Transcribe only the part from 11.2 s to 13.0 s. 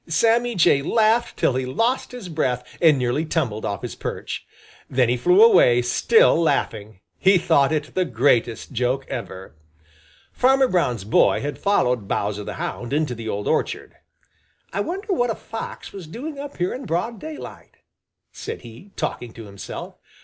had followed Bowser the Hound